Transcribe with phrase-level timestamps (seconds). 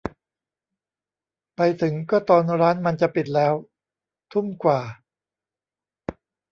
[1.55, 3.53] ไปถึงก็ตอนร้านมันจะปิดแล้ว
[4.31, 4.81] ทุ่มกว่า